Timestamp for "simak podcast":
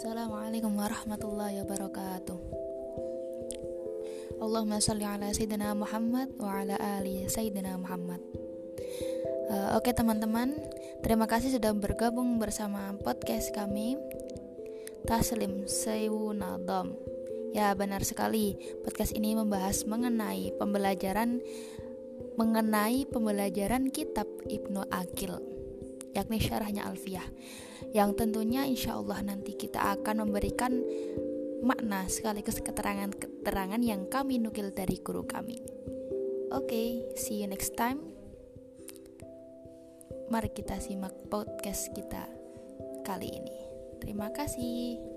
40.78-41.90